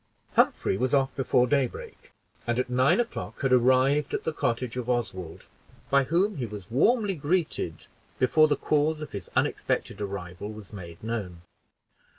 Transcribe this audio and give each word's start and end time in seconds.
Humphrey 0.33 0.77
was 0.77 0.95
off 0.95 1.15
before 1.15 1.45
daybreak, 1.45 2.11
and 2.47 2.57
at 2.57 2.71
nine 2.71 2.99
o'clock 2.99 3.39
had 3.43 3.53
arrived 3.53 4.15
at 4.15 4.23
the 4.23 4.33
cottage 4.33 4.75
of 4.75 4.89
Oswald, 4.89 5.45
by 5.91 6.05
whom 6.05 6.37
he 6.37 6.45
was 6.47 6.71
warmly 6.71 7.13
greeted 7.15 7.85
before 8.17 8.47
the 8.47 8.55
cause 8.57 8.99
of 8.99 9.11
his 9.11 9.29
unexpected 9.35 10.01
arrival 10.01 10.51
was 10.51 10.73
made 10.73 11.03
known. 11.03 11.43